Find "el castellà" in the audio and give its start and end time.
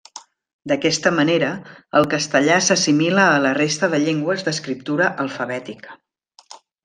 1.99-2.55